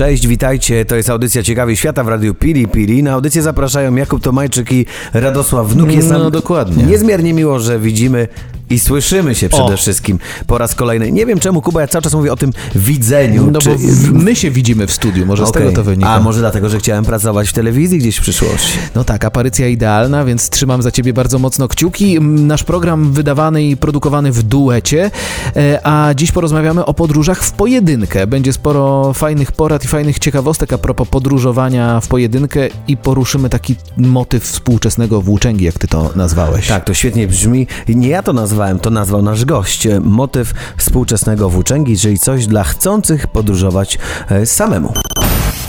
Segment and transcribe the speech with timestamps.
[0.00, 0.84] Cześć, witajcie.
[0.84, 3.02] To jest audycja Ciekawi Świata w Radiu Pili Pili.
[3.02, 5.92] Na audycję zapraszają Jakub Tomajczyk i Radosław Wnuk.
[5.92, 6.84] Jest No, nam dokładnie.
[6.84, 8.28] Niezmiernie miło, że widzimy
[8.70, 9.76] i słyszymy się przede O.
[9.76, 11.12] wszystkim po raz kolejny.
[11.12, 13.50] Nie wiem czemu, Kuba, ja cały czas mówię o tym widzeniu.
[13.50, 13.70] No czy...
[13.70, 13.76] bo
[14.12, 15.62] my się widzimy w studiu, może z Okej.
[15.62, 16.10] tego to wynika.
[16.10, 18.78] A może dlatego, że chciałem pracować w telewizji gdzieś w przyszłości.
[18.94, 22.20] No tak, aparycja idealna, więc trzymam za ciebie bardzo mocno kciuki.
[22.20, 25.10] Nasz program wydawany i produkowany w duecie,
[25.56, 28.26] e, a dziś porozmawiamy o podróżach w pojedynkę.
[28.26, 33.76] Będzie sporo fajnych porad i fajnych ciekawostek a propos podróżowania w pojedynkę i poruszymy taki
[33.96, 36.68] motyw współczesnego włóczęgi, jak ty to nazwałeś.
[36.68, 37.66] Tak, to świetnie brzmi.
[37.88, 39.88] Nie ja to nazwałem, to nazwał nasz gość.
[40.00, 43.98] Motyw współczesnego włóczęgi, czyli coś dla chcących podróżować
[44.30, 44.94] e, samemu.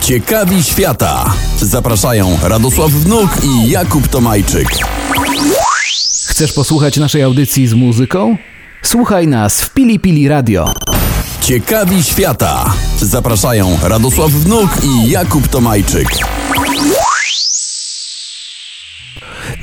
[0.02, 1.34] Ciekawi świata.
[1.62, 4.68] Zapraszają Radosław Wnuk i Jakub Tomajczyk.
[6.26, 8.38] Chcesz posłuchać naszej audycji z muzyką?
[8.84, 10.74] Słuchaj nas w Pili Pili Radio.
[11.42, 12.74] Ciekawi świata.
[13.02, 16.08] Zapraszają Radosław Wnuk i Jakub Tomajczyk.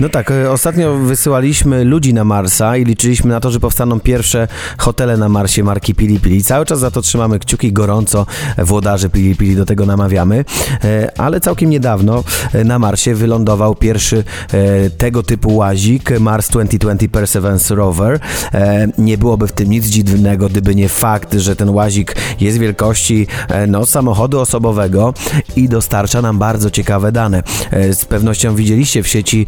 [0.00, 4.48] No tak, e, ostatnio wysyłaliśmy ludzi na Marsa i liczyliśmy na to, że powstaną pierwsze
[4.78, 6.44] hotele na Marsie marki Pili Pili.
[6.44, 8.27] Cały czas za to trzymamy kciuki gorąco,
[8.58, 10.44] włodarzy Pili Pili do tego namawiamy,
[10.84, 14.24] E, ale całkiem niedawno e, na Marsie wylądował pierwszy
[14.98, 18.20] tego typu łazik, Mars 2020 Perseverance Rover.
[18.98, 23.27] Nie byłoby w tym nic dziwnego, gdyby nie fakt, że ten łazik jest wielkości
[23.68, 25.14] no, samochodu osobowego
[25.56, 27.42] i dostarcza nam bardzo ciekawe dane.
[27.92, 29.46] Z pewnością widzieliście w sieci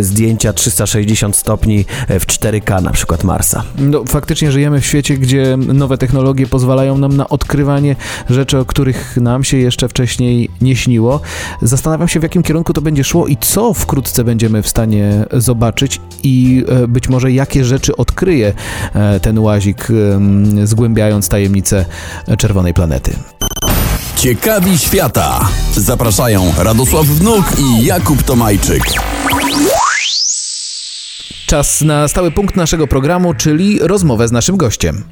[0.00, 3.62] zdjęcia 360 stopni e, w 4K na przykład Marsa.
[3.78, 7.96] No, faktycznie żyjemy w świecie, gdzie nowe technologie pozwalają nam na odkrywanie
[8.30, 11.20] rzeczy, o których nam się jeszcze wcześniej nie śniło.
[11.62, 16.00] Zastanawiam się, w jakim kierunku to będzie szło i co wkrótce będziemy w stanie zobaczyć
[16.22, 18.52] i e, być może jakie rzeczy odkryje
[18.94, 19.88] e, ten łazik,
[20.64, 21.84] zgłębiając tajemnice
[22.38, 23.12] czerwonej planety.
[24.20, 25.48] Ciekawi świata.
[25.76, 28.82] Zapraszają Radosław Wnuk i Jakub Tomajczyk.
[31.46, 35.04] Czas na stały punkt naszego programu, czyli rozmowę z naszym gościem.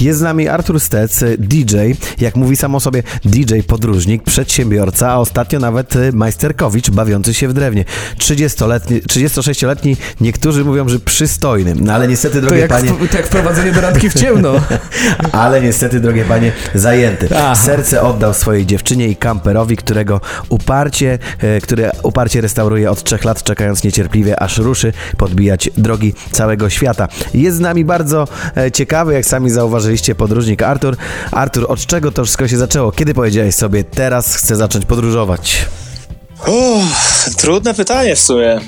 [0.00, 1.76] Jest z nami Artur Stec, DJ,
[2.20, 7.48] jak mówi sam o sobie, DJ podróżnik, przedsiębiorca, a ostatnio nawet y, majsterkowicz bawiący się
[7.48, 7.84] w drewnie.
[8.18, 14.10] 30-letni, 36-letni, niektórzy mówią, że przystojny, no ale niestety, drogie panie, jak wprowadzenie do randki
[14.10, 14.52] w ciemno.
[15.32, 17.28] ale niestety, drogie panie, zajęty.
[17.36, 17.54] Aha.
[17.54, 23.42] Serce oddał swojej dziewczynie i kamperowi, którego uparcie, e, który uparcie restauruje od trzech lat,
[23.42, 27.08] czekając niecierpliwie, aż ruszy podbijać drogi całego świata.
[27.34, 30.96] Jest z nami bardzo e, ciekawy, jak sami zauważyliście, podróżnik Artur.
[31.32, 32.92] Artur, od czego to wszystko się zaczęło?
[32.92, 35.66] Kiedy powiedziałeś sobie, teraz chcę zacząć podróżować?
[36.46, 38.60] Uff, trudne pytanie w sumie.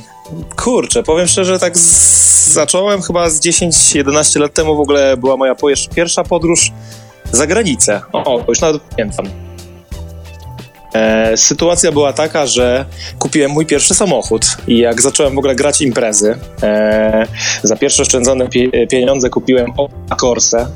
[0.56, 5.54] Kurczę, powiem szczerze, tak zacząłem chyba z 10-11 lat temu w ogóle była moja
[5.94, 6.72] pierwsza podróż
[7.32, 8.00] za granicę.
[8.12, 9.26] O, już nawet pamiętam.
[10.94, 12.84] E, sytuacja była taka, że
[13.18, 17.26] kupiłem mój pierwszy samochód i jak zacząłem w ogóle grać imprezy, e,
[17.62, 20.66] za pierwsze oszczędzone pie- pieniądze kupiłem Opel Corsę.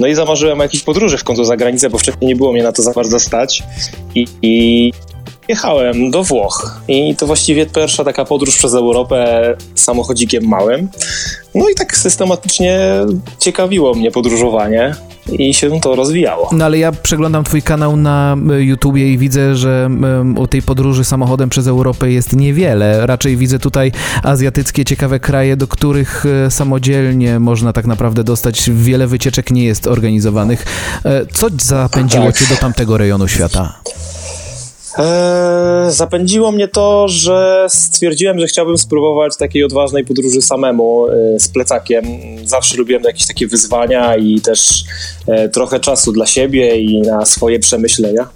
[0.00, 2.62] No i zamarzyłem o jakiejś podróży w końcu za granicę, bo wcześniej nie było mnie
[2.62, 3.62] na to za bardzo stać.
[4.14, 4.92] I, i
[5.48, 6.80] jechałem do Włoch.
[6.88, 10.88] I to właściwie pierwsza taka podróż przez Europę samochodzikiem małym.
[11.54, 12.80] No i tak systematycznie
[13.38, 14.94] ciekawiło mnie podróżowanie
[15.38, 16.50] i się to rozwijało.
[16.52, 19.90] No ale ja przeglądam twój kanał na y, YouTubie i widzę, że
[20.36, 23.06] o tej podróży samochodem przez Europę jest niewiele.
[23.06, 23.92] Raczej widzę tutaj
[24.22, 28.70] azjatyckie ciekawe kraje, do których e, samodzielnie można tak naprawdę dostać.
[28.70, 30.64] Wiele wycieczek nie jest organizowanych.
[31.04, 32.38] E, Co zapędziło Tak.
[32.38, 33.80] cię do tamtego rejonu świata?
[34.98, 41.48] Eee, zapędziło mnie to, że stwierdziłem, że chciałbym spróbować takiej odważnej podróży samemu e, z
[41.48, 42.04] plecakiem.
[42.44, 44.84] Zawsze lubiłem jakieś takie wyzwania i też
[45.26, 48.28] e, trochę czasu dla siebie i na swoje przemyślenia.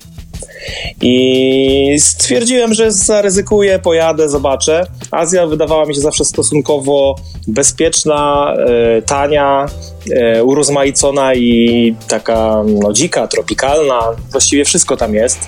[1.01, 4.87] I stwierdziłem, że zaryzykuję, pojadę, zobaczę.
[5.11, 7.17] Azja wydawała mi się zawsze stosunkowo
[7.49, 8.55] bezpieczna,
[8.99, 9.67] e, tania,
[10.11, 14.01] e, urozmaicona i taka no, dzika, tropikalna.
[14.33, 15.39] Właściwie wszystko tam jest.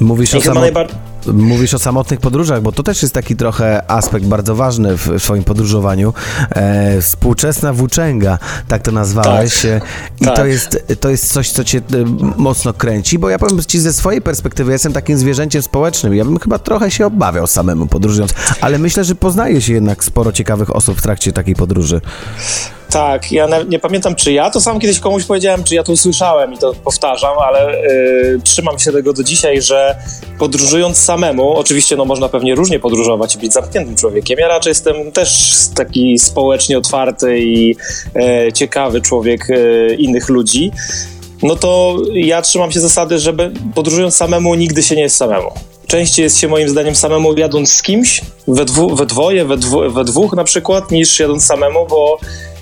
[0.00, 0.60] Mówisz o, samo...
[0.60, 0.88] najbar-
[1.32, 5.44] Mówisz o samotnych podróżach, bo to też jest taki trochę aspekt bardzo ważny w swoim
[5.44, 6.14] podróżowaniu.
[6.50, 8.38] E, współczesna włóczęga,
[8.68, 9.62] tak to nazwałeś.
[9.62, 9.82] Tak,
[10.20, 10.36] I tak.
[10.36, 11.82] to, jest, to jest coś, co cię e,
[12.36, 16.14] mocno kręci, bo ja powiem ci ze swojej perspektywy, ja jestem takim zwierzęciem społecznym.
[16.14, 20.32] Ja bym chyba trochę się obawiał samemu podróżując, ale myślę, że poznaje się jednak sporo
[20.32, 22.00] ciekawych osób w trakcie takiej podróży.
[22.90, 26.52] Tak, ja nie pamiętam, czy ja to sam kiedyś komuś powiedziałem, czy ja to usłyszałem
[26.52, 29.96] i to powtarzam, ale y, trzymam się tego do dzisiaj, że
[30.38, 34.38] podróżując samemu, oczywiście no, można pewnie różnie podróżować i być zamkniętym człowiekiem.
[34.38, 37.76] Ja raczej jestem też taki społecznie otwarty i
[38.16, 40.72] e, ciekawy człowiek e, innych ludzi.
[41.42, 45.50] No to ja trzymam się zasady, że be- podróżując samemu nigdy się nie jest samemu.
[45.86, 49.90] Częściej jest się moim zdaniem samemu jadąc z kimś, we, dwu, we dwoje, we, dwu,
[49.90, 52.18] we dwóch na przykład, niż jadąc samemu, bo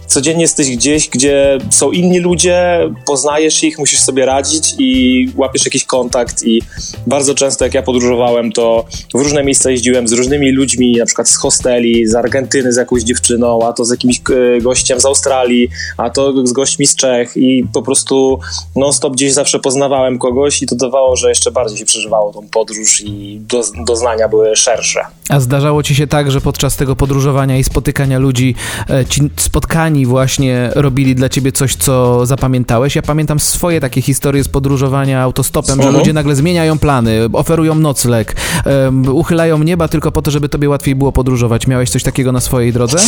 [0.08, 5.84] codziennie jesteś gdzieś, gdzie są inni ludzie, poznajesz ich, musisz sobie radzić i łapiesz jakiś
[5.84, 6.62] kontakt i
[7.06, 8.84] bardzo często jak ja podróżowałem, to
[9.14, 13.02] w różne miejsca jeździłem z różnymi ludźmi, na przykład z hosteli, z Argentyny z jakąś
[13.02, 14.20] dziewczyną, a to z jakimś
[14.56, 18.40] e, gościem z Australii, a to z gośćmi z Czech i po prostu
[18.76, 23.00] non-stop gdzieś zawsze poznawałem kogoś i to dawało, że jeszcze bardziej się przeżywało tą podróż
[23.00, 25.00] i do, doznania były szersze.
[25.28, 28.54] A zdarzało ci się tak, że podczas tego podróżowania i spotykania ludzi,
[28.90, 32.96] e, ci spotkani właśnie robili dla ciebie coś, co zapamiętałeś?
[32.96, 35.96] Ja pamiętam swoje takie historie z podróżowania autostopem, że Mhm.
[35.96, 40.94] ludzie nagle zmieniają plany, oferują nocleg, em, uchylają nieba tylko po to, żeby tobie łatwiej
[40.94, 41.66] było podróżować.
[41.66, 42.98] Miałeś coś takiego na swojej drodze?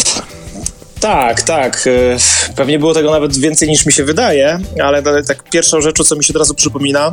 [1.00, 1.84] Tak, tak.
[1.86, 2.16] e,
[2.56, 6.16] Pewnie było tego nawet więcej niż mi się wydaje, ale ta- tak pierwszą rzeczą, co
[6.16, 7.12] mi się od razu przypomina,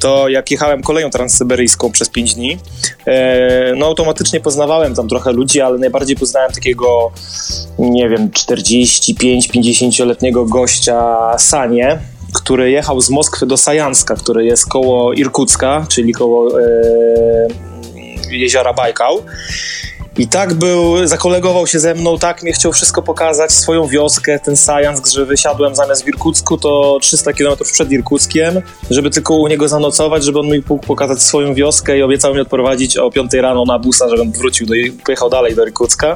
[0.00, 2.58] to jak jechałem koleją transsyberyjską przez 5 dni,
[3.06, 7.10] e, no automatycznie poznawałem tam trochę ludzi, ale najbardziej poznałem takiego,
[7.78, 11.98] nie wiem, 45-50-letniego gościa Sanie,
[12.34, 16.64] który jechał z Moskwy do Sajanska, który jest koło Irkucka, czyli koło e,
[18.30, 19.22] jeziora Bajkał.
[20.18, 24.56] I tak był, zakolegował się ze mną, tak mnie chciał wszystko pokazać, swoją wioskę, ten
[24.56, 29.68] Sajansk, że wysiadłem zamiast w Irkucku, to 300 km przed Irkuckiem, żeby tylko u niego
[29.68, 33.64] zanocować, żeby on mi mógł pokazać swoją wioskę i obiecał mi odprowadzić o 5 rano
[33.64, 34.74] na busa, żebym wrócił, do,
[35.04, 36.14] pojechał dalej do Irkucka.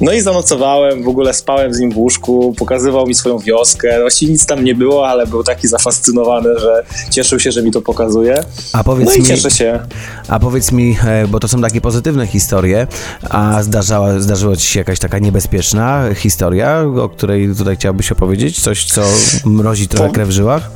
[0.00, 4.32] No i zanocowałem, w ogóle spałem z nim w łóżku, pokazywał mi swoją wioskę, właściwie
[4.32, 8.44] nic tam nie było, ale był taki zafascynowany, że cieszył się, że mi to pokazuje.
[8.72, 9.80] A powiedz No i mi, cieszę się.
[10.28, 12.86] A powiedz mi, e, bo to są takie pozytywne historie,
[13.30, 18.60] a zdarzała, zdarzyła ci się jakaś taka niebezpieczna historia, o której tutaj chciałbyś opowiedzieć?
[18.60, 19.02] Coś, co
[19.44, 20.70] mrozi trochę krew w żyłach?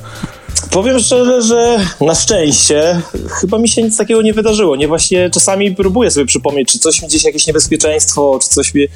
[0.70, 3.00] Powiem szczerze, że na szczęście
[3.40, 4.76] chyba mi się nic takiego nie wydarzyło.
[4.76, 8.86] Nie właśnie czasami próbuję sobie przypomnieć, czy coś mi gdzieś jakieś niebezpieczeństwo, czy coś mi,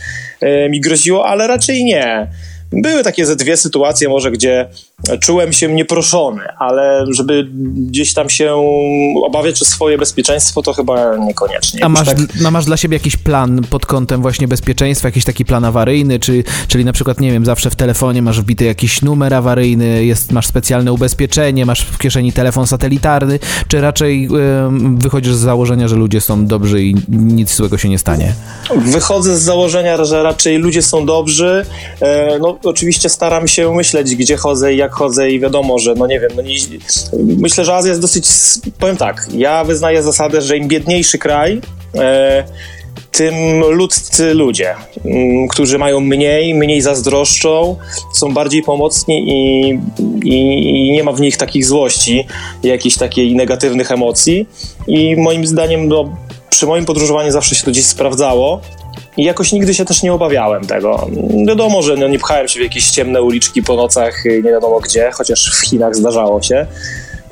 [0.40, 2.30] e, mi groziło, ale raczej nie.
[2.72, 4.68] Były takie ze dwie sytuacje może, gdzie
[5.20, 8.54] czułem się nieproszony, ale żeby gdzieś tam się
[9.25, 11.84] obawiać o swoje bezpieczeństwo, to chyba niekoniecznie.
[11.84, 15.44] A masz, tak, a masz dla siebie jakiś plan pod kątem właśnie bezpieczeństwa, jakiś taki
[15.44, 19.34] plan awaryjny, czy, czyli na przykład, nie wiem, zawsze w telefonie masz wbity jakiś numer
[19.34, 23.38] awaryjny, jest, masz specjalne ubezpieczenie, masz w kieszeni telefon satelitarny,
[23.69, 24.28] czy raczej
[24.66, 28.32] em, wychodzisz z założenia, że ludzie są dobrzy i nic złego się nie stanie?
[28.76, 31.66] Wychodzę z założenia, że raczej ludzie są dobrzy.
[32.00, 36.06] E, no, oczywiście staram się myśleć, gdzie chodzę i jak chodzę, i wiadomo, że no
[36.06, 36.30] nie wiem.
[36.36, 36.54] No nie,
[37.18, 38.26] myślę, że Azja jest dosyć.
[38.78, 41.60] Powiem tak, ja wyznaję zasadę, że im biedniejszy kraj,
[41.94, 42.44] e,
[43.12, 44.74] tym ludzcy ludzie,
[45.04, 47.76] m, którzy mają mniej, mniej zazdroszczą,
[48.14, 49.70] są bardziej pomocni i,
[50.24, 52.26] i, i nie ma w nich takich złości,
[52.62, 54.48] jakichś takiej negatywnych emocji.
[54.86, 56.16] I moim zdaniem, no,
[56.50, 58.60] przy moim podróżowaniu zawsze się to gdzieś sprawdzało.
[59.16, 61.08] I jakoś nigdy się też nie obawiałem tego.
[61.46, 64.80] Wiadomo, że no nie pchałem się w jakieś ciemne uliczki po nocach, y, nie wiadomo
[64.80, 66.66] gdzie, chociaż w Chinach zdarzało się.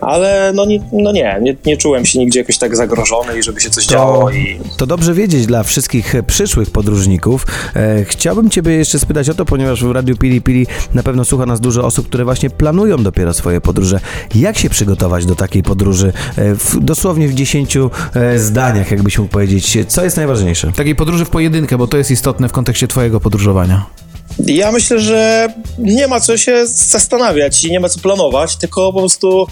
[0.04, 3.60] Ale no nie, no nie, nie, nie czułem się nigdzie jakoś tak zagrożony i żeby
[3.60, 4.30] się coś działo.
[4.30, 4.58] I...
[4.76, 7.46] To dobrze wiedzieć dla wszystkich przyszłych podróżników.
[7.76, 11.46] E, chciałbym Ciebie jeszcze spytać o to, ponieważ w Radiu Pili Pili na pewno słucha
[11.46, 14.00] nas dużo osób, które właśnie planują dopiero swoje podróże.
[14.34, 16.12] Jak się przygotować do takiej podróży?
[16.36, 19.78] E, w, dosłownie w 10 e, zdaniach, jakbyś mógł powiedzieć.
[19.88, 20.72] Co jest najważniejsze?
[20.72, 23.86] Takiej podróży w pojedynkę, bo to jest istotne w kontekście twojego podróżowania.
[24.38, 28.98] Ja myślę, że nie ma co się zastanawiać i nie ma co planować, tylko po
[28.98, 29.46] prostu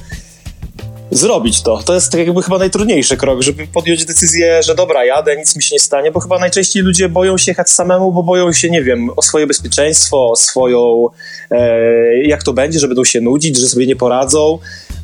[1.13, 1.83] zrobić to.
[1.83, 5.63] To jest tak jakby chyba najtrudniejszy krok, żeby podjąć decyzję, że dobra, jadę, nic mi
[5.63, 8.83] się nie stanie, bo chyba najczęściej ludzie boją się jechać samemu, bo boją się, nie
[8.83, 11.07] wiem, o swoje bezpieczeństwo, o swoją,
[11.51, 14.59] e, jak to będzie, że będą się nudzić, że sobie nie poradzą,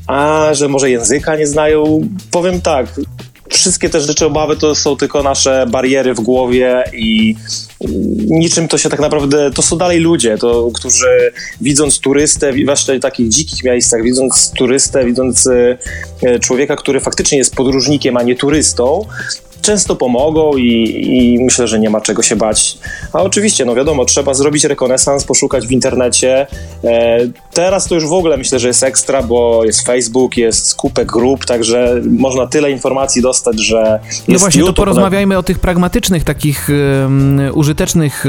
[0.07, 2.01] a że może języka nie znają.
[2.31, 2.87] Powiem tak,
[3.59, 7.37] wszystkie te rzeczy, obawy to są tylko nasze bariery w głowie i
[8.31, 13.01] niczym to się tak naprawdę, to są dalej ludzie, to, którzy widząc turystę, zwłaszcza w
[13.01, 19.05] takich dzikich miejscach, widząc turystę, widząc e, człowieka, który faktycznie jest podróżnikiem, a nie turystą,
[19.63, 20.65] często pomogą i,
[21.07, 22.79] i, myślę, że nie ma czego się bać.
[23.13, 26.47] A oczywiście, no wiadomo, trzeba zrobić rekonesans, poszukać w internecie.
[26.85, 27.19] E,
[27.53, 31.45] teraz to już w ogóle myślę, że jest ekstra, bo jest Facebook, jest skupek grup,
[31.45, 36.69] także można tyle informacji dostać, że No właśnie, YouTube, to porozmawiajmy o tych pragmatycznych, takich
[37.03, 38.25] um, użytecznych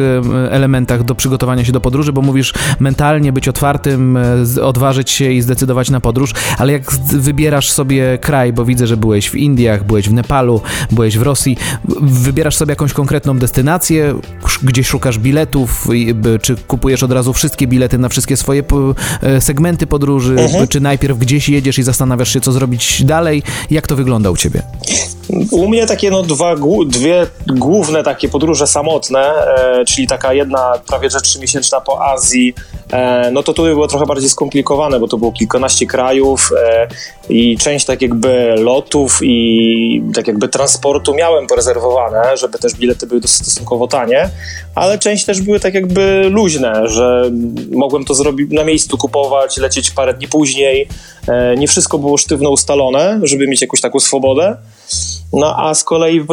[0.51, 5.41] elementach do przygotowania się do podróży, bo mówisz mentalnie być otwartym, e, odważyć się i
[5.41, 10.09] zdecydować na podróż, ale jak wybierasz sobie kraj, bo widzę, że byłeś w Indiach, byłeś
[10.09, 11.57] w Nepalu, byłeś w Rosji,
[12.01, 14.19] wybierasz sobie jakąś konkretną destynację,
[14.63, 15.87] gdzie szukasz biletów,
[16.41, 18.63] czy kupujesz od razu wszystkie bilety na wszystkie swoje
[19.21, 20.67] e, segmenty podróży, mhm.
[20.67, 23.43] czy najpierw gdzieś jedziesz i zastanawiasz się, co zrobić dalej?
[23.69, 24.61] Jak to wygląda u ciebie?
[25.51, 26.55] U mnie takie no dwa,
[26.85, 32.53] dwie główne takie podróże samotne, e, czyli taka jedna prawie że trzymiesięczna po Azji,
[32.91, 36.87] e, no to tu było trochę bardziej skomplikowane, bo to było kilkanaście krajów e,
[37.29, 43.21] i część tak jakby lotów i tak jakby transportu miałem porezerwowane, żeby też bilety były
[43.25, 44.29] stosunkowo tanie,
[44.75, 47.31] ale część też były tak jakby luźne, że
[47.71, 50.87] mogłem to zrobić na miejscu kupować, lecieć parę dni później.
[51.27, 54.57] E, nie wszystko było sztywno ustalone, żeby mieć jakąś taką swobodę.
[55.33, 56.25] No a z kolei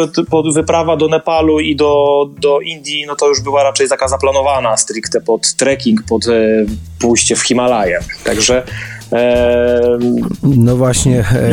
[0.54, 5.20] wyprawa do Nepalu i do, do Indii, no to już była raczej taka zaplanowana stricte
[5.20, 6.32] pod trekking, pod e,
[6.98, 7.98] pójście w Himalaje.
[8.24, 8.62] Także
[10.42, 11.50] no właśnie, e,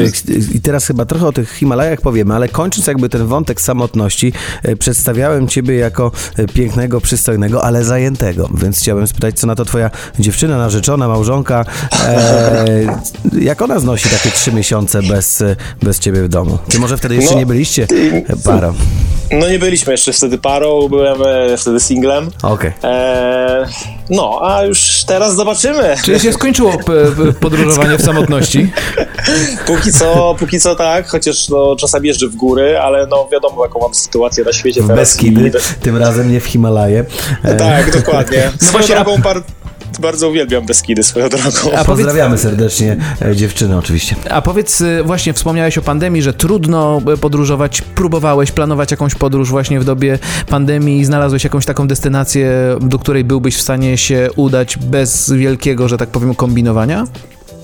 [0.56, 4.34] i teraz chyba trochę o tych Himalajach powiemy, ale kończąc jakby ten wątek samotności,
[4.64, 9.66] e, przedstawiałem ciebie jako e, pięknego, przystojnego, ale zajętego, więc chciałbym spytać, co na to
[9.66, 11.66] twoja dziewczyna, narzeczona, małżonka,
[12.06, 12.66] e,
[13.42, 15.44] jak ona znosi takie trzy miesiące bez,
[15.82, 16.58] bez ciebie w domu?
[16.70, 17.88] Czy może wtedy jeszcze no, nie byliście
[18.46, 18.74] parą?
[19.32, 21.18] No nie byliśmy jeszcze wtedy parą, byłem
[21.58, 22.30] wtedy singlem.
[22.44, 22.72] Okej.
[22.80, 23.66] Okay.
[24.10, 25.96] No, a już teraz zobaczymy.
[26.06, 26.74] Czy się skończyło
[27.40, 28.72] podróżowanie w samotności?
[29.68, 33.80] póki co, póki co tak, chociaż no, czasami jeżdżę w góry, ale no wiadomo, jaką
[33.80, 35.00] mam sytuację na świecie w teraz.
[35.00, 35.82] Beskidy, i...
[35.82, 37.06] tym razem nie w Himalaje.
[37.58, 38.52] Tak, dokładnie.
[38.62, 39.44] No właśnie, drogą par
[40.00, 41.78] bardzo uwielbiam Beskidy swoją drogą.
[41.78, 44.16] A Pozdrawiamy serdecznie e, dziewczyny oczywiście.
[44.30, 47.82] A powiedz, e, właśnie wspomniałeś o pandemii, że trudno e, podróżować.
[47.82, 53.24] Próbowałeś planować jakąś podróż właśnie w dobie pandemii i znalazłeś jakąś taką destynację, do której
[53.24, 57.08] byłbyś w stanie się udać bez wielkiego, że tak powiem, kombinowania?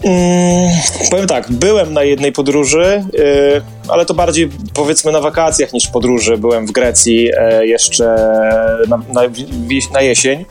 [0.03, 0.71] Mm,
[1.11, 6.37] powiem tak, byłem na jednej podróży, yy, ale to bardziej powiedzmy na wakacjach niż podróży.
[6.37, 8.05] Byłem w Grecji yy, jeszcze
[8.87, 9.21] na, na,
[9.93, 10.45] na jesień yy,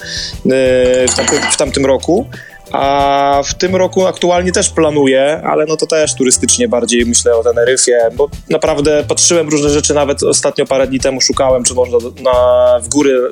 [1.08, 2.26] w, tamtym, w tamtym roku.
[2.72, 7.44] A w tym roku aktualnie też planuję, ale no to też turystycznie bardziej myślę o
[7.44, 12.78] Teneryfie, bo naprawdę patrzyłem różne rzeczy, nawet ostatnio parę dni temu szukałem, czy można na,
[12.80, 13.30] w góry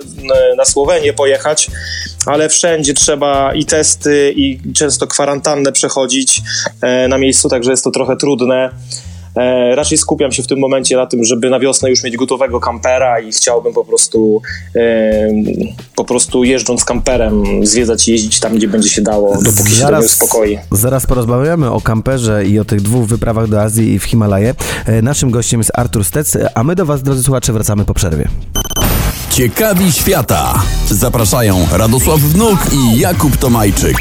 [0.56, 1.70] na, Słowenię pojechać,
[2.26, 6.42] ale wszędzie trzeba i testy, i często kwarantannę przechodzić
[6.82, 8.70] e, na miejscu, także jest to trochę trudne.
[9.36, 12.60] E, raczej skupiam się w tym momencie na tym, żeby na wiosnę już mieć gotowego
[12.60, 14.42] kampera i chciałbym po prostu
[14.76, 15.28] e,
[15.96, 20.58] po prostu jeżdżąc kamperem zwiedzać, jeździć tam, gdzie będzie się dało, dopóki zaraz, się uspokoi.
[20.70, 24.54] Zaraz porozmawiamy o kamperze i o tych dwóch wyprawach do Azji i w Himalaje.
[24.86, 28.28] E, naszym gościem jest Artur Stec, a my do Was, drodzy słuchacze, wracamy po przerwie.
[29.30, 30.62] Ciekawi świata.
[30.90, 33.96] Zapraszają Radosław Wnuk i Jakub Tomajczyk.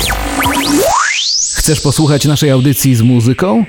[1.55, 3.65] Chcesz posłuchać naszej audycji z muzyką?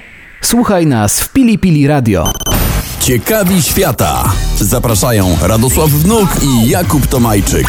[0.46, 2.32] Słuchaj nas w Pili Pili Radio.
[3.00, 4.32] Ciekawi świata.
[4.60, 7.66] Zapraszają Radosław Wnuk i Jakub Tomajczyk.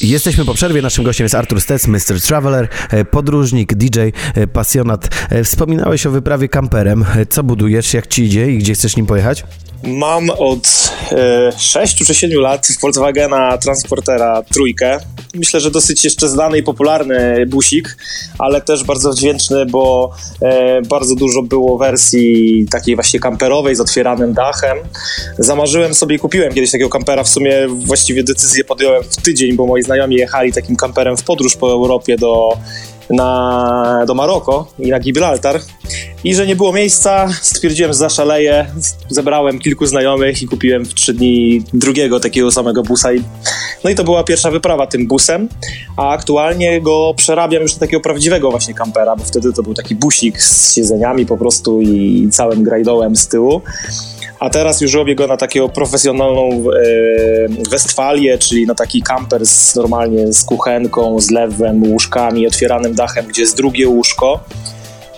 [0.00, 0.82] Jesteśmy po przerwie.
[0.82, 2.20] Naszym gościem jest Artur Stec, Mr.
[2.26, 4.00] Traveler, e, podróżnik, DJ,
[4.34, 5.08] e, pasjonat.
[5.30, 7.04] E, wspominałeś o wyprawie kamperem.
[7.30, 9.44] Co budujesz, jak ci idzie i gdzie chcesz nim pojechać?
[9.82, 14.98] Mam od e, 6 czy 7 lat Volkswagena Transportera trójkę.
[15.34, 17.96] Myślę, że dosyć jeszcze znany i popularny busik,
[18.38, 20.10] ale też bardzo wdzięczny, bo
[20.42, 24.78] e, bardzo dużo było wersji takiej właśnie kamperowej z otwieranym dachem.
[25.38, 27.24] Zamarzyłem sobie i kupiłem kiedyś takiego kampera.
[27.24, 31.56] W sumie właściwie decyzję podjąłem w tydzień, bo moi znajomi jechali takim kamperem w podróż
[31.56, 32.58] po Europie do
[33.10, 35.60] na, do Maroko i na Gibraltar.
[36.24, 38.66] I że nie było miejsca, stwierdziłem, że zaszaleję,
[39.08, 43.12] zebrałem kilku znajomych i kupiłem w trzy dni drugiego takiego samego busa.
[43.12, 43.22] I
[43.84, 45.48] no i to była pierwsza wyprawa tym busem,
[45.96, 49.94] a aktualnie go przerabiam już do takiego prawdziwego właśnie kampera, bo wtedy to był taki
[49.94, 53.62] busik z siedzeniami po prostu i całym grajdołem z tyłu
[54.40, 59.74] a teraz już robię go na taką profesjonalną e, Westfalię, czyli na taki kamper z,
[59.76, 64.40] normalnie z kuchenką, z lewem, łóżkami, otwieranym dachem, gdzie jest drugie łóżko.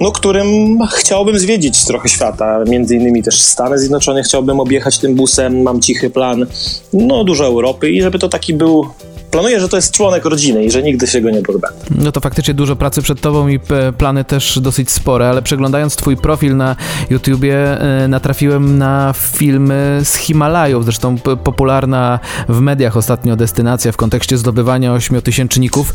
[0.00, 5.62] no, którym chciałbym zwiedzić trochę świata, między innymi też Stany Zjednoczone chciałbym objechać tym busem,
[5.62, 6.47] mam cichy plan,
[6.93, 8.89] no dużo Europy i żeby to taki był
[9.31, 11.79] planuję, że to jest członek rodziny i że nigdy się go nie pozbędę.
[11.91, 13.61] No to faktycznie dużo pracy przed tobą i
[13.99, 16.77] plany też dosyć spore, ale przeglądając twój profil na
[17.11, 24.39] YouTubie e, natrafiłem na filmy z Himalajów, zresztą popularna w mediach ostatnio destynacja w kontekście
[24.39, 25.95] zdobywania ośmiotysięczników.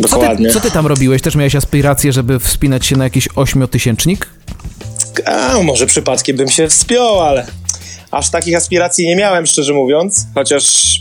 [0.00, 0.48] Dokładnie.
[0.48, 1.22] Co ty, co ty tam robiłeś?
[1.22, 4.26] Też miałeś aspiracje, żeby wspinać się na jakiś ośmiotysięcznik?
[5.24, 7.46] A, może przypadkiem bym się wspiął, ale
[8.10, 10.98] aż takich aspiracji nie miałem, szczerze mówiąc, chociaż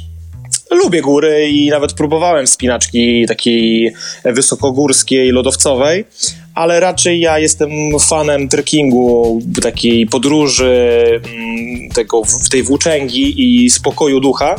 [0.78, 3.94] lubię góry i nawet próbowałem wspinaczki takiej
[4.26, 6.06] wysokogórskiej, lodowcowej,
[6.54, 7.70] ale raczej ja jestem
[8.00, 11.02] fanem trekkingu, takiej podróży,
[11.34, 14.56] mm, tego, tej włóczęgi i spokoju ducha.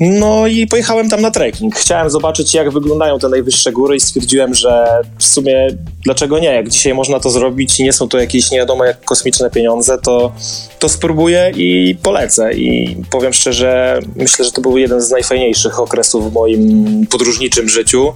[0.00, 1.76] No i pojechałem tam na trekking.
[1.76, 4.86] Chciałem zobaczyć, jak wyglądają te najwyższe góry i stwierdziłem, że
[5.18, 5.68] w sumie
[6.04, 6.48] dlaczego nie?
[6.48, 9.98] Jak dzisiaj można to zrobić i nie są to jakieś nie wiadomo jak kosmiczne pieniądze,
[9.98, 10.32] to,
[10.78, 12.52] to spróbuję i polecę.
[12.52, 18.12] I powiem szczerze, myślę, że to był jeden z najfajniejszych okresów w moim podróżniczym życiu.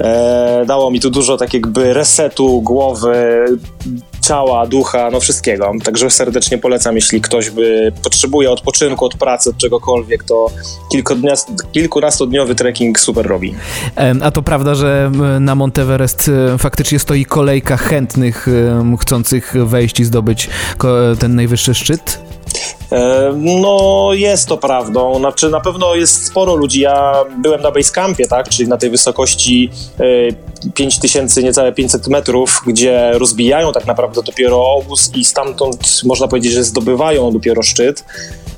[0.00, 3.44] E, dało mi tu dużo tak jakby resetu głowy,
[4.30, 5.72] ciała, ducha, no wszystkiego.
[5.84, 10.50] Także serdecznie polecam, jeśli ktoś by potrzebuje odpoczynku od pracy, od czegokolwiek, to
[11.72, 13.54] kilkunastodniowy trekking super robi.
[14.22, 15.10] A to prawda, że
[15.40, 18.46] na Monteverest faktycznie stoi kolejka chętnych,
[19.00, 20.50] chcących wejść i zdobyć
[21.18, 22.29] ten najwyższy szczyt?
[23.36, 25.18] No, jest to prawdą.
[25.18, 26.80] Znaczy, na pewno jest sporo ludzi.
[26.80, 29.70] Ja byłem na Basecampie, tak, czyli na tej wysokości
[30.74, 36.52] 5000, e, niecałe 500 metrów, gdzie rozbijają tak naprawdę dopiero obóz i stamtąd można powiedzieć,
[36.52, 38.04] że zdobywają dopiero szczyt.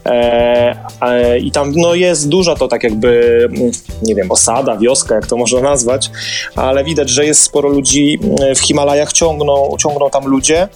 [0.06, 3.71] E, I tam no, jest duża to tak jakby, mm,
[4.02, 6.11] nie wiem, osada, wioska, jak to można nazwać,
[6.56, 10.68] ale widać, że jest sporo ludzi mm, w Himalajach, ciągną, ciągną tam ludzie.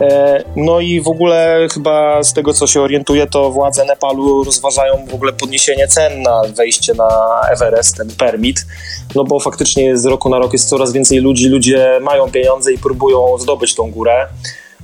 [0.00, 5.06] E, no i w ogóle chyba z tego, co się orientuję, to władze Nepalu rozważają
[5.06, 8.66] w ogóle podniesienie cen na wejście na Everest, ten permit,
[9.14, 12.78] no bo faktycznie z roku na rok jest coraz więcej ludzi, ludzie mają pieniądze i
[12.78, 14.28] próbują zdobyć tą górę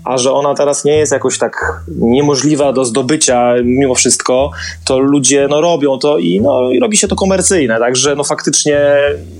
[0.05, 4.51] a że ona teraz nie jest jakoś tak niemożliwa do zdobycia mimo wszystko,
[4.85, 8.81] to ludzie no, robią to i, no, i robi się to komercyjne, także no faktycznie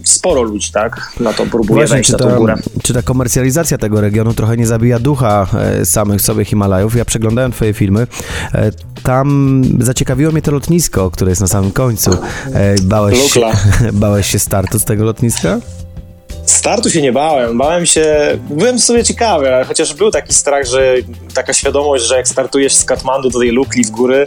[0.05, 2.55] sporo ludzi tak na to próbuje Właśnie, wejść czy ta, na tą górę.
[2.83, 6.97] Czy ta komercjalizacja tego regionu trochę nie zabija ducha e, samych sobie Himalajów?
[6.97, 8.07] Ja przeglądałem twoje filmy,
[8.55, 8.71] e,
[9.03, 12.11] tam zaciekawiło mnie to lotnisko, które jest na samym końcu.
[12.55, 13.39] E, bałeś,
[13.93, 15.59] bałeś się startu z tego lotniska?
[16.47, 20.95] Startu się nie bałem, bałem się, byłem sobie ciekawy, chociaż był taki strach, że
[21.35, 24.27] taka świadomość, że jak startujesz z Katmandu do tej Lukli w góry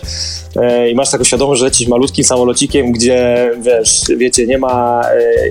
[0.55, 5.01] e, i masz taką świadomość, że lecisz malutkim samolocikiem, gdzie wiesz, wiecie, nie ma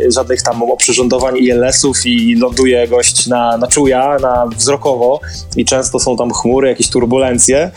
[0.06, 5.20] e, żadnych tam oprzyrządowań ILS-ów i ląduje gość na, na czuja, na wzrokowo
[5.56, 7.70] i często są tam chmury, jakieś turbulencje,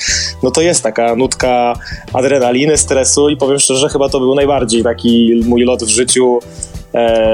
[0.44, 1.74] no to jest taka nutka
[2.14, 6.40] adrenaliny, stresu i powiem szczerze, chyba to był najbardziej taki mój lot w życiu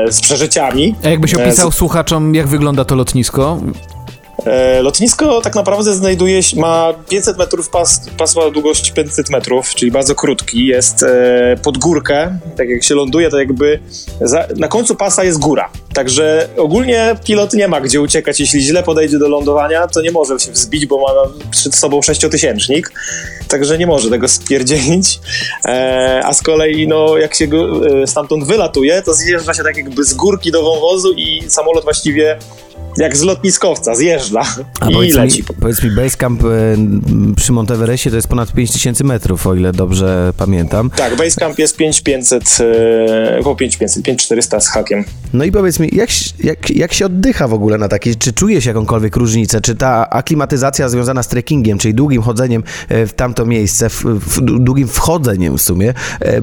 [0.09, 0.95] z przeżyciami.
[1.03, 1.75] A jakbyś e, opisał z...
[1.75, 3.59] słuchaczom, jak wygląda to lotnisko?
[4.45, 9.69] E, lotnisko tak naprawdę znajduje się, ma 500 metrów, pas, pas ma długość 500 metrów,
[9.75, 13.79] czyli bardzo krótki, jest e, pod górkę, tak jak się ląduje, to jakby
[14.21, 18.83] za, na końcu pasa jest góra, także ogólnie pilot nie ma gdzie uciekać, jeśli źle
[18.83, 22.91] podejdzie do lądowania, to nie może się wzbić, bo ma przed sobą sześciotysięcznik,
[23.47, 25.19] także nie może tego spierdzielić,
[25.65, 29.77] e, a z kolei no, jak się go, e, stamtąd wylatuje, to zjeżdża się tak
[29.77, 32.39] jakby z górki do wąwozu i samolot właściwie
[32.97, 34.43] jak z lotniskowca, zjeżdża
[34.79, 35.39] A i powiedz leci.
[35.39, 36.47] Mi, powiedz mi, Basecamp e,
[37.35, 40.89] przy Monteverestie to jest ponad 5000 metrów, o ile dobrze pamiętam.
[40.89, 45.05] Tak, Basecamp jest 5500, e, około 5500, 5400 z hakiem.
[45.33, 46.09] No i powiedz mi, jak,
[46.43, 50.89] jak, jak się oddycha w ogóle na takiej, czy czujesz jakąkolwiek różnicę, czy ta aklimatyzacja
[50.89, 55.61] związana z trekkingiem, czyli długim chodzeniem e, w tamto miejsce, w, w, długim wchodzeniem w
[55.61, 55.93] sumie,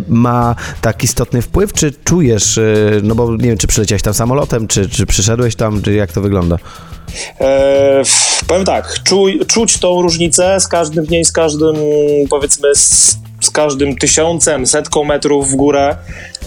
[0.08, 2.60] ma tak istotny wpływ, czy czujesz,
[3.02, 6.20] no bo nie wiem, czy przyleciałeś tam samolotem, czy, czy przyszedłeś tam, czy jak to
[6.20, 6.39] wygląda?
[6.40, 6.57] Wygląda?
[7.40, 8.03] E,
[8.46, 11.76] powiem tak, czuj, czuć tą różnicę z każdym dniem, z każdym
[12.31, 15.96] powiedzmy z, z każdym tysiącem, setką metrów w górę.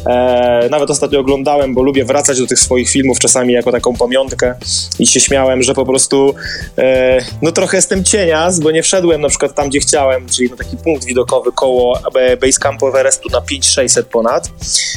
[0.05, 4.55] E, nawet ostatnio oglądałem, bo lubię wracać do tych swoich filmów czasami jako taką pamiątkę
[4.99, 6.35] i się śmiałem, że po prostu
[6.77, 10.55] e, no trochę jestem cienias, bo nie wszedłem na przykład tam, gdzie chciałem, czyli na
[10.55, 11.99] taki punkt widokowy koło
[12.41, 14.49] Basecampu Everestu na 5600 ponad,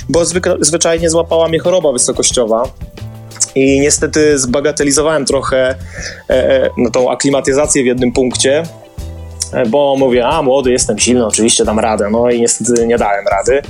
[0.09, 0.25] bo
[0.61, 2.63] zwyczajnie złapała mnie choroba wysokościowa
[3.57, 5.75] i niestety zbagatelizowałem trochę e,
[6.31, 8.63] e, no, tą aklimatyzację w jednym punkcie,
[9.53, 13.25] e, bo mówię, a młody, jestem silny, oczywiście dam radę, no i niestety nie dałem
[13.29, 13.63] rady.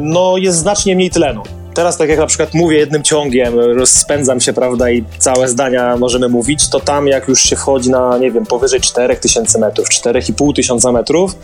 [0.00, 1.42] No jest znacznie mniej tlenu.
[1.74, 6.28] Teraz tak jak na przykład mówię jednym ciągiem, rozpędzam się, prawda, i całe zdania możemy
[6.28, 11.36] mówić, to tam jak już się wchodzi na, nie wiem, powyżej 4000 metrów, 4500 metrów,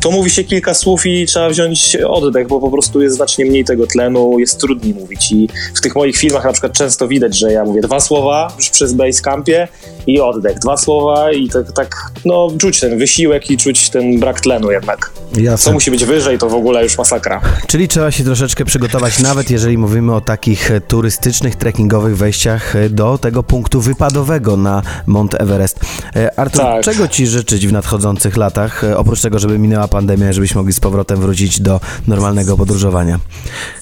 [0.00, 3.64] to mówi się kilka słów i trzeba wziąć oddech, bo po prostu jest znacznie mniej
[3.64, 7.52] tego tlenu, jest trudniej mówić i w tych moich filmach na przykład często widać, że
[7.52, 9.68] ja mówię dwa słowa już przez basecampie
[10.06, 14.40] i oddech, dwa słowa i tak, tak, no czuć ten wysiłek i czuć ten brak
[14.40, 15.10] tlenu jednak.
[15.36, 15.64] Jasne.
[15.64, 17.40] Co musi być wyżej, to w ogóle już masakra.
[17.66, 22.88] Czyli trzeba się troszeczkę przygotować, nawet jeżeli mówimy o takich e, turystycznych, trekkingowych wejściach e,
[22.88, 25.80] do tego punktu wypadowego na Mount Everest.
[26.16, 26.84] E, Artur, Tak.
[26.84, 31.20] czego Ci życzyć w nadchodzących latach, oprócz tego, żeby minęła pandemia, żebyśmy mogli z powrotem
[31.20, 33.18] wrócić do normalnego podróżowania?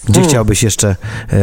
[0.05, 0.29] Gdzie Hmm.
[0.31, 1.37] chciałbyś jeszcze, e,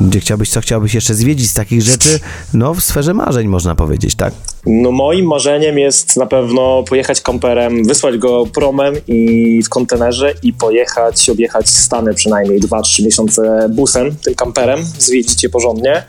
[0.00, 2.20] gdzie chciałbyś, co chciałbyś jeszcze zwiedzić z takich rzeczy,
[2.54, 4.34] no w sferze marzeń można powiedzieć, tak?
[4.66, 10.52] No moim marzeniem jest na pewno pojechać kamperem, wysłać go promem i w kontenerze i
[10.52, 16.04] pojechać, objechać Stany przynajmniej 2-3 miesiące busem, tym kamperem, zwiedzić je porządnie.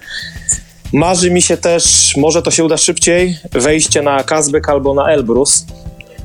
[0.94, 5.66] Marzy mi się też, może to się uda szybciej, wejście na Kazbek albo na Elbrus.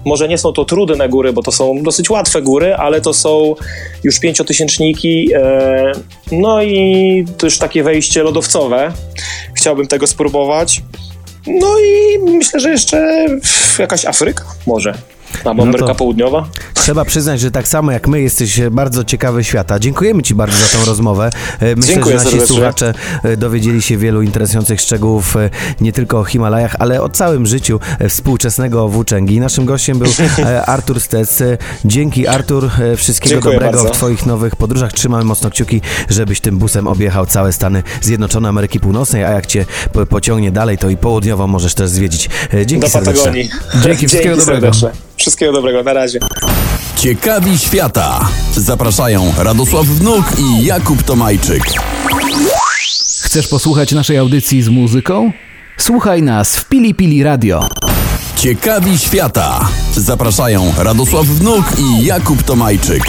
[0.05, 3.55] Może nie są to trudne góry, bo to są dosyć łatwe góry, ale to są
[4.05, 5.93] już pięciotysięczniki, e,
[6.33, 8.93] no i to już takie wejście lodowcowe.
[9.55, 10.83] Chciałbym tego spróbować.
[11.47, 13.27] No i myślę, że jeszcze
[13.79, 14.95] jakaś Afryka może.
[15.45, 16.49] Albo No Ameryka Południowa.
[16.75, 19.79] Trzeba przyznać, że tak samo jak my jesteś bardzo ciekawy świata.
[19.79, 21.31] Dziękujemy Ci bardzo za tą rozmowę.
[21.61, 22.57] E, Myślę, Dziękuję że nasi serdecznie.
[22.57, 27.47] słuchacze e, dowiedzieli się wielu interesujących szczegółów e, nie tylko o Himalajach, ale o całym
[27.47, 29.41] życiu współczesnego włóczęgi.
[29.41, 30.09] Naszym gościem był
[30.67, 31.43] Artur Stec.
[31.85, 33.95] Dzięki Artur, wszystkiego Dziękuję dobrego bardzo.
[33.95, 34.93] w Twoich nowych podróżach.
[34.93, 39.65] Trzymamy mocno kciuki, żebyś tym busem objechał całe Stany Zjednoczone Ameryki Północnej, a jak Cię
[39.93, 42.31] po- pociągnie dalej, to i południową możesz też zwiedzić.
[42.53, 43.21] Dzięki Do serdecznie.
[43.23, 43.51] Patagonii.
[43.85, 44.71] Dzięki, wszystkiego dobrego.
[45.19, 46.19] Wszystkiego dobrego, na razie.
[46.97, 48.29] Ciekawi świata.
[48.57, 51.63] Zapraszają Radosław Wnuk i Jakub Tomajczyk.
[53.23, 55.33] Chcesz posłuchać naszej audycji z muzyką?
[55.77, 57.69] Słuchaj nas w Pili Pili Radio.
[58.37, 59.69] Ciekawi świata.
[59.97, 63.03] Zapraszają Radosław Wnuk i Jakub Tomajczyk.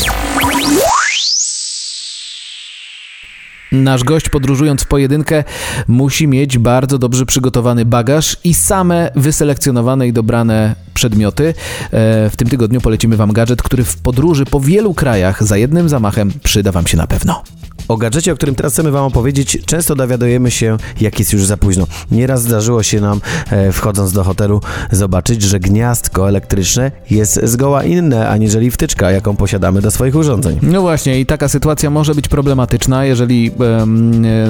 [3.71, 5.43] Nasz gość podróżując w pojedynkę
[5.87, 11.53] musi mieć bardzo dobrze przygotowany bagaż i same wyselekcjonowane i dobrane przedmioty.
[11.91, 15.89] E, W tym tygodniu polecimy Wam gadżet, który w podróży po wielu krajach za jednym
[15.89, 17.43] zamachem przyda Wam się na pewno.
[17.89, 21.57] O gadżecie, o którym teraz chcemy Wam opowiedzieć, często dowiadujemy się, jak jest już za
[21.57, 21.87] późno.
[22.11, 23.21] Nieraz zdarzyło się nam,
[23.51, 29.81] e, wchodząc do hotelu, zobaczyć, że gniazdko elektryczne jest zgoła inne, aniżeli wtyczka, jaką posiadamy
[29.81, 30.59] do swoich urządzeń.
[30.61, 33.85] No właśnie, i taka sytuacja może być problematyczna, jeżeli e,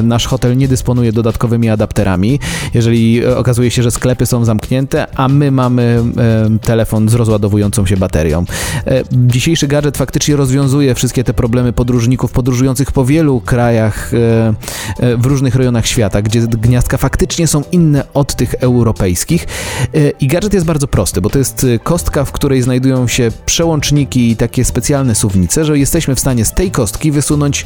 [0.04, 2.40] nasz hotel nie dysponuje dodatkowymi adapterami,
[2.74, 6.04] jeżeli e, okazuje się, że sklepy są zamknięte, a my mamy
[6.44, 8.46] em, telefon z rozładowującą się baterią.
[8.88, 14.54] E, Dzisiejszy gadżet faktycznie rozwiązuje wszystkie te problemy podróżników podróżujących po wielu krajach e,
[15.00, 19.48] e, w różnych rejonach świata, gdzie gniazdka faktycznie są inne od tych europejskich.
[19.94, 24.32] E, I gadżet jest bardzo prosty, bo to jest kostka, w której znajdują się przełączniki
[24.32, 27.66] i takie specjalne suwnice, że jesteśmy w stanie z tej kostki wysunąć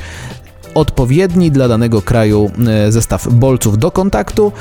[0.74, 4.52] odpowiedni dla danego kraju e, zestaw bolców do kontaktu,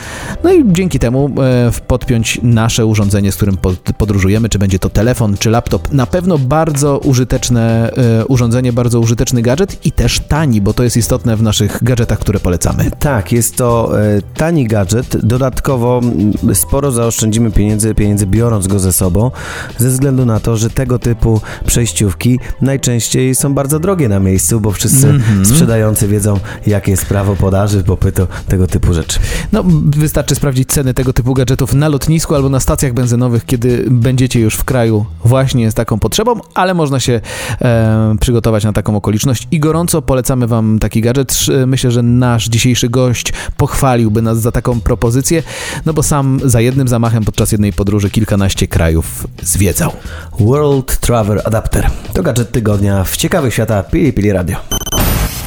[0.44, 4.88] no i dzięki temu e, podpiąć nasze urządzenie, z którym pod- podróżujemy, czy będzie to
[4.88, 5.92] telefon, czy laptop.
[5.92, 10.96] Na pewno bardzo użyteczne e, urządzenie, bardzo użyteczny gadżet i też tani, bo to jest
[10.96, 12.90] istotne w naszych gadżetach, które polecamy.
[12.98, 13.92] Tak, jest to
[14.34, 15.26] tani gadżet.
[15.26, 19.30] Dodatkowo mm, sporo zaoszczędzimy pieniędzy, pieniędzy biorąc go ze sobą,
[19.78, 24.70] ze względu na to, że tego typu przejściówki najczęściej są bardzo drogie na miejscu, bo
[24.70, 29.18] wszyscy sprzedający wiedzą, jakie jest prawo podaży, popytu, tego typu rzeczy.
[29.52, 34.40] No, wystarczy sprawdzić ceny tego typu gadżetów na lotnisku albo na stacjach benzynowych, kiedy będziecie
[34.40, 37.20] już w kraju właśnie z taką potrzebą, ale można się
[37.62, 41.32] e, przygotować na taką okoliczność i gorąco polecamy Wam taki gadżet.
[41.32, 45.42] Sz- Myślę, że nasz dzisiejszy gość pochwaliłby nas za taką propozycję,
[45.86, 49.92] no bo sam za jednym zamachem podczas jednej podróży kilkanaście krajów zwiedzał.
[50.40, 54.56] World Travel Adapter to gadżet tygodnia w ciekawych świata Pili Pili Radio.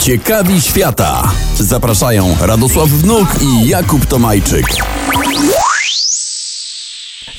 [0.05, 1.31] Ciekawi świata.
[1.59, 4.65] Zapraszają Radosław Wnuk i Jakub Tomajczyk.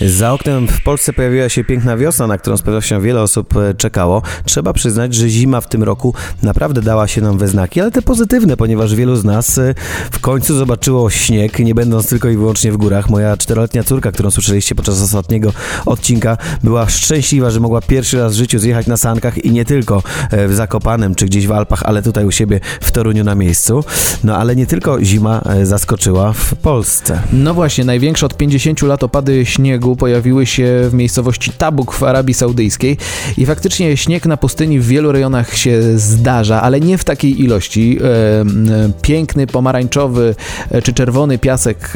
[0.01, 3.75] Za oknem w Polsce pojawiła się piękna wiosna, na którą z pewnością wiele osób e,
[3.75, 4.23] czekało.
[4.45, 8.03] Trzeba przyznać, że zima w tym roku naprawdę dała się nam we znaki, ale te
[8.03, 9.75] pozytywne, ponieważ wielu z nas e,
[10.11, 13.11] w końcu zobaczyło śnieg, nie będąc tylko i wyłącznie w górach.
[13.11, 15.53] Moja czteroletnia córka, którą słyszeliście podczas ostatniego
[15.87, 20.03] odcinka, była szczęśliwa, że mogła pierwszy raz w życiu zjechać na sankach i nie tylko
[20.31, 23.85] e, w Zakopanem czy gdzieś w Alpach, ale tutaj u siebie w Toruniu na miejscu.
[24.25, 27.23] No ale nie tylko zima zaskoczyła w Polsce.
[27.33, 32.03] No właśnie, największe od 50 lat opady śniegu śniegu pojawiły się w miejscowości Tabuk w
[32.03, 32.97] Arabii Saudyjskiej
[33.39, 37.99] i faktycznie śnieg na pustyni w wielu rejonach się zdarza, ale nie w takiej ilości.
[39.03, 40.35] Piękny pomarańczowy
[40.83, 41.93] czy czerwony piasek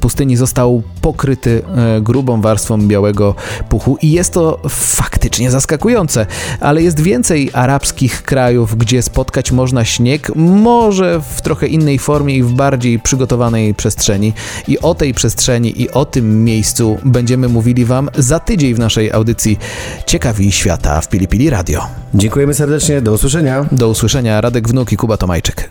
[0.00, 1.62] pustyni został pokryty
[2.00, 3.34] grubą warstwą białego
[3.68, 6.26] puchu i jest to faktycznie zaskakujące,
[6.60, 12.42] ale jest więcej arabskich krajów, gdzie spotkać można śnieg, może w trochę innej formie i
[12.42, 14.32] w bardziej przygotowanej przestrzeni.
[14.68, 19.12] I o tej przestrzeni i o tym miejscu będziemy mówili Wam za tydzień w naszej
[19.12, 19.58] audycji
[20.06, 21.86] Ciekawi Świata w Pili Pili Radio.
[22.14, 23.66] Dziękujemy serdecznie, do usłyszenia.
[23.72, 25.70] Do usłyszenia, Radek Wnuk i Kuba Tomajczyk.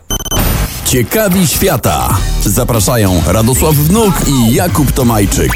[0.85, 2.17] Ciekawi Świata.
[2.43, 5.51] Zapraszają Radosław Wnuk i Jakub Tomajczyk.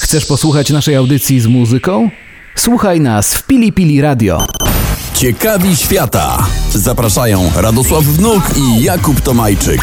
[0.00, 2.10] Chcesz posłuchać naszej audycji z muzyką?
[2.54, 4.46] Słuchaj nas w Pili Pili Radio.
[5.14, 6.46] Ciekawi Świata.
[6.74, 9.80] Zapraszają Radosław Wnuk i Jakub Tomajczyk.